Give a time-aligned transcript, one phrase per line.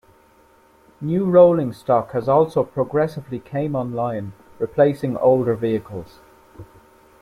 [0.99, 6.17] New rolling stock has also progressively came on line, replacing older vehicles.